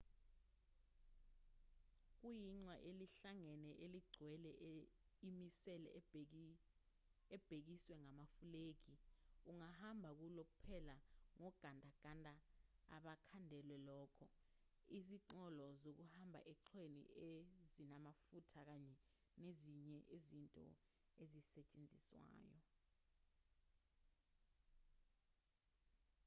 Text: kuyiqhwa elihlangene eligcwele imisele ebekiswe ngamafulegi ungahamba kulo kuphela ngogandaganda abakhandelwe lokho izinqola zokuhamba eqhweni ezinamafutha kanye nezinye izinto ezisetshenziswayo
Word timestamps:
kuyiqhwa 2.19 2.75
elihlangene 2.89 3.71
eligcwele 3.85 4.51
imisele 5.29 5.89
ebekiswe 7.35 7.95
ngamafulegi 8.03 8.95
ungahamba 9.49 10.09
kulo 10.19 10.41
kuphela 10.51 10.95
ngogandaganda 11.39 12.33
abakhandelwe 12.95 13.77
lokho 13.87 14.25
izinqola 14.97 15.65
zokuhamba 15.81 16.39
eqhweni 16.51 17.03
ezinamafutha 17.29 18.61
kanye 18.69 18.95
nezinye 19.41 19.99
izinto 20.17 20.65
ezisetshenziswayo 21.23 22.59